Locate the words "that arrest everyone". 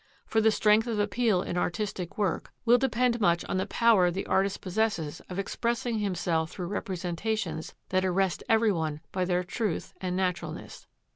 7.89-9.01